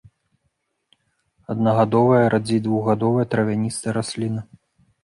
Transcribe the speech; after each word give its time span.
Аднагадовая, 1.55 2.23
радзей 2.35 2.59
двухгадовая 2.69 3.25
травяністая 3.37 3.93
расліна. 4.01 4.41